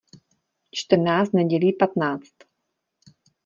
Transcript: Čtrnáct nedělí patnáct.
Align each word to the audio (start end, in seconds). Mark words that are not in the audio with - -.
Čtrnáct 0.71 1.33
nedělí 1.33 1.73
patnáct. 1.79 2.33